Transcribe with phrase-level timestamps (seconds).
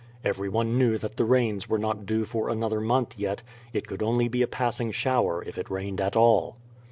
[0.23, 4.27] Everyone knew that the rains were not due for another month yet; it could only
[4.27, 6.57] be a passing shower if it rained at all.